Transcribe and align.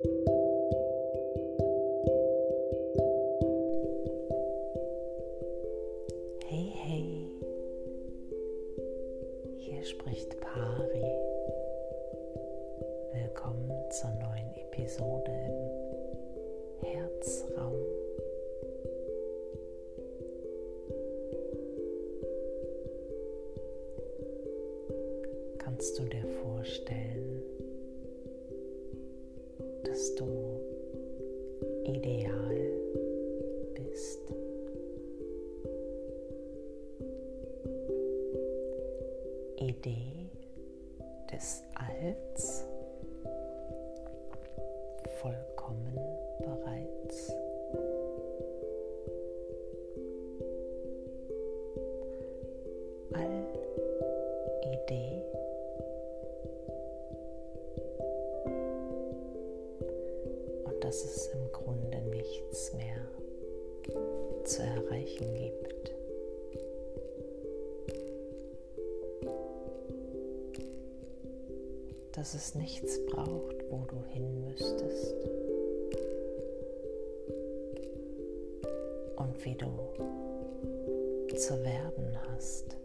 Hey, 0.00 0.10
hey, 6.46 7.26
hier 9.56 9.84
spricht 9.84 10.38
Pari. 10.40 11.02
Willkommen 13.12 13.72
zur 13.90 14.10
neuen 14.10 14.54
Episode 14.70 15.32
im 16.80 16.86
Herzraum. 16.86 17.74
Kannst 25.58 25.98
du 25.98 26.04
dir 26.04 26.24
vorstellen, 26.44 27.42
dass 29.98 30.14
du 30.14 30.60
ideal 31.84 32.56
bist? 33.74 34.32
Idee 39.56 40.30
des 41.32 41.64
Alls 41.74 42.64
vollkommen 45.20 45.98
dass 60.88 61.04
es 61.04 61.26
im 61.34 61.52
Grunde 61.52 62.00
nichts 62.08 62.72
mehr 62.72 63.06
zu 64.44 64.62
erreichen 64.62 65.34
gibt. 65.34 65.94
dass 72.12 72.34
es 72.34 72.54
nichts 72.54 72.98
braucht, 73.06 73.70
wo 73.70 73.84
du 73.86 74.02
hin 74.08 74.44
müsstest 74.46 75.14
und 79.16 79.44
wie 79.44 79.54
du 79.54 79.70
zu 81.36 81.62
werden 81.62 82.18
hast. 82.28 82.76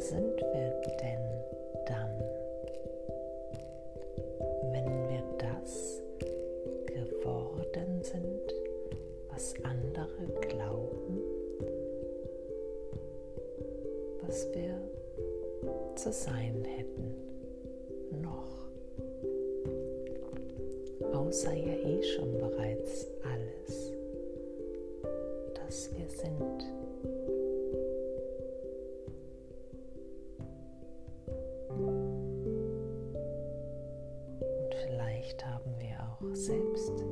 Sind 0.00 0.40
wir 0.40 0.80
denn 1.02 1.20
dann? 1.86 2.40
wenn 4.72 5.08
wir 5.08 5.22
das 5.38 6.02
geworden 6.86 8.02
sind, 8.02 8.54
was 9.30 9.54
andere 9.62 10.26
glauben, 10.48 11.20
was 14.26 14.48
wir 14.54 14.80
zu 15.96 16.12
sein 16.12 16.64
hätten, 16.64 17.14
noch, 18.22 18.70
außer 21.12 21.52
ja 21.52 21.74
eh 21.74 22.02
schon 22.02 22.38
bereits 22.38 23.06
alles, 23.22 23.92
das 25.54 25.90
wir 25.94 26.08
sind. 26.08 27.39
Selbst 36.50 37.04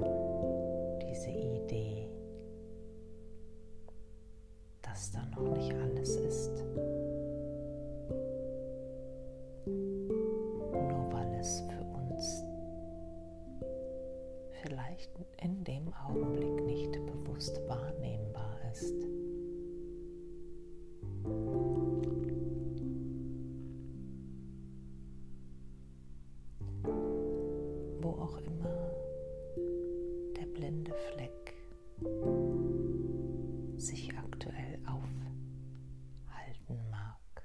diese 1.00 1.30
Idee, 1.30 2.10
dass 4.82 5.12
da 5.12 5.24
noch 5.26 5.56
nicht 5.56 5.72
alles 5.74 6.16
ist. 6.16 6.64
Nur 9.64 11.12
weil 11.12 11.32
es 11.38 11.60
für 11.60 11.84
uns 11.84 12.42
vielleicht 14.62 15.10
in 15.40 15.62
dem 15.62 15.94
Augenblick 15.94 16.64
nicht 16.64 16.92
bewusst 17.06 17.60
wahrnehmbar 17.68 18.58
ist. 18.72 19.06
wo 28.00 28.10
auch 28.10 28.38
immer 28.38 28.97
blinde 30.88 30.94
Fleck 30.94 31.54
sich 33.76 34.10
aktuell 34.16 34.78
aufhalten 34.86 36.78
mag, 36.90 37.42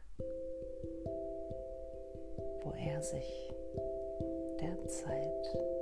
wo 2.64 2.72
er 2.72 3.02
sich 3.02 3.54
derzeit 4.60 5.73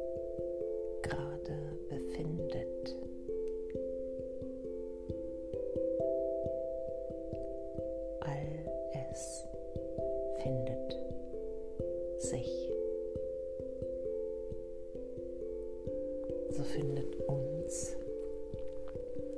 so 16.91 16.96
findet 16.96 17.16
uns 17.28 17.96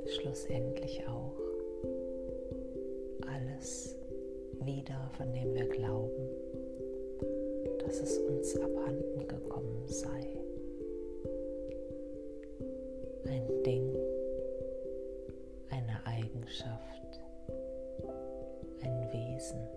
schlussendlich 0.06 1.02
auch 1.06 1.38
alles 3.26 3.96
wieder, 4.64 5.10
von 5.16 5.32
dem 5.32 5.54
wir 5.54 5.68
glauben, 5.68 6.28
dass 7.78 8.00
es 8.00 8.18
uns 8.18 8.56
abhanden 8.56 9.28
gekommen 9.28 9.84
sei. 9.86 10.36
Ein 13.26 13.62
Ding, 13.64 13.94
eine 15.70 16.00
Eigenschaft, 16.06 17.20
ein 18.82 19.12
Wesen, 19.12 19.68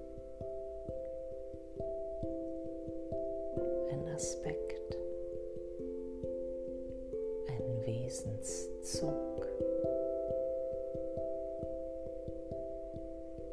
ein 3.91 4.07
Aspekt. 4.15 4.97
Wesenszug, 7.87 9.47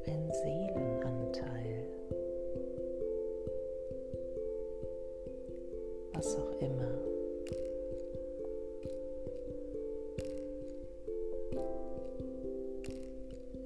ein 0.06 0.32
Seelenanteil, 0.32 1.84
was 6.14 6.36
auch 6.36 6.60
immer. 6.60 6.98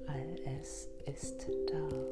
All 0.05 0.35
es 0.61 0.87
ist 1.07 1.47
da. 1.65 2.08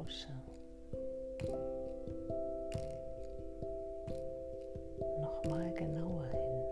Lausche. 0.00 0.28
Nochmal 5.20 5.72
genauer 5.74 6.26
hin. 6.32 6.62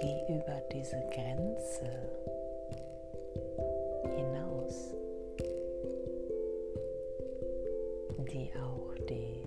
Geh 0.00 0.34
über 0.34 0.60
diese 0.72 1.02
Grenze 1.10 1.90
hinaus, 4.16 4.94
die 8.32 8.50
auch 8.62 8.94
die 9.08 9.42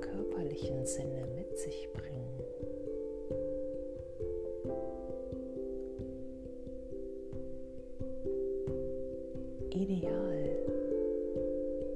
körperlichen 0.00 0.86
Sinne 0.86 1.26
mit 1.34 1.58
sich 1.58 1.88
bringen. 1.92 2.27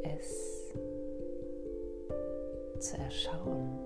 Es 0.03 0.73
zu 2.79 2.97
erschauen, 2.97 3.79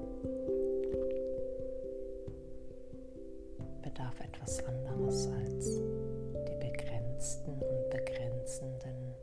bedarf 3.83 4.15
darf 4.17 4.21
etwas 4.21 4.65
anderes 4.65 5.29
als 5.29 5.81
die 6.49 6.57
begrenzten 6.59 7.53
und 7.53 7.91
begrenzenden 7.91 9.15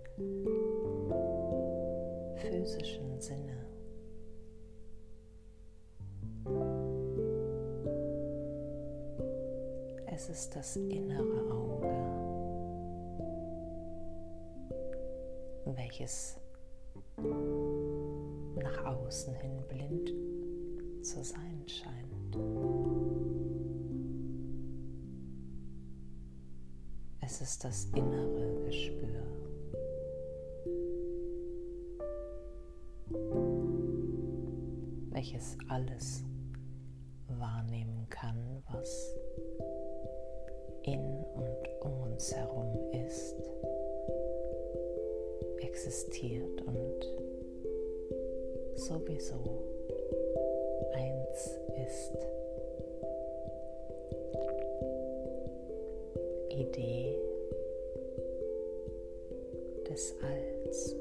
physischen 2.36 3.20
Sinne. 3.20 3.58
Es 10.06 10.30
ist 10.30 10.56
das 10.56 10.76
innere 10.76 11.52
Auge, 11.52 11.88
welches 15.66 16.43
nach 18.56 18.86
außen 18.86 19.34
hin 19.36 19.64
blind 19.68 20.14
zu 21.04 21.24
sein 21.24 21.64
scheint. 21.68 22.36
Es 27.22 27.42
ist 27.42 27.64
das 27.64 27.86
innere 27.96 28.66
Gespür. 28.66 29.24
welches 35.24 35.58
alles 35.70 36.22
wahrnehmen 37.28 38.08
kann, 38.10 38.62
was 38.70 39.16
in 40.84 41.00
und 41.00 41.68
um 41.82 42.12
uns 42.12 42.36
herum 42.36 42.78
ist, 42.92 43.36
existiert 45.64 46.62
und 46.62 47.08
sowieso 48.76 49.64
eins 50.94 51.60
ist. 51.88 52.18
Idee 56.50 57.18
des 59.90 60.16
Alls. 60.22 60.96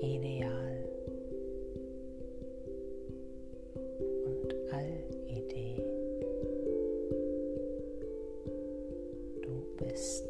Ideal 0.00 0.84
und 4.24 4.54
Allidee. 4.72 5.82
Du 9.42 9.84
bist. 9.84 10.25